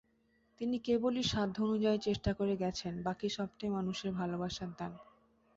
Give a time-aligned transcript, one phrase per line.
[0.61, 4.91] তিনি কেবলই সাধ্য অনুযায়ী চেষ্টা করে গেছেন, বাকি সবটাই মানুষের ভালোবাসার দান।